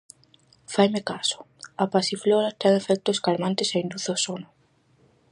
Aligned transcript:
-Faime 0.69 1.01
caso, 1.11 1.39
a 1.83 1.85
pasiflora 1.95 2.55
ten 2.61 2.71
efectos 2.81 3.21
calmantes 3.25 3.67
e 3.75 3.77
induce 3.83 4.09
ao 4.11 4.19
sono. 4.25 4.47